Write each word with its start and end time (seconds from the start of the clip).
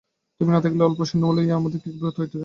তুমি 0.41 0.49
না 0.51 0.59
থাকিলে 0.61 0.83
অল্প 0.83 0.99
সৈন্য 1.01 1.25
লইয়া 1.31 1.55
আমাদের 1.55 1.79
কী 1.83 1.89
বিপদ 1.89 2.13
হইত 2.17 2.33
জানি 2.33 2.35
না। 2.35 2.39